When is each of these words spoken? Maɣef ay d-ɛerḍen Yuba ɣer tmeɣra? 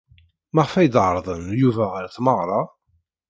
Maɣef 0.53 0.73
ay 0.75 0.87
d-ɛerḍen 0.89 1.43
Yuba 1.61 1.85
ɣer 1.93 2.05
tmeɣra? 2.15 2.61